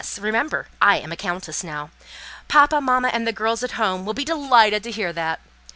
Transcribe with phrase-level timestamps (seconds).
[0.19, 1.91] —Remember, I am a countess now.
[2.47, 5.39] Papa, mamma, and the girls at home, will be delighted to hear that.